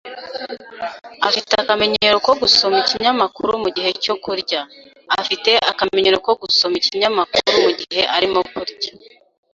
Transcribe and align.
Afite 1.27 1.51
akamenyero 1.61 2.15
ko 2.25 2.31
gusoma 2.41 2.75
ikinyamakuru 2.83 3.51
mugihe 3.63 3.89
cyo 4.03 4.15
kurya. 4.23 4.61
Afite 5.19 5.51
akamenyero 5.71 6.17
ko 6.25 6.31
gusoma 6.41 6.75
ikinyamakuru 6.81 7.49
mugihe 7.65 8.01
arimo 8.15 8.39
kurya. 8.51 8.91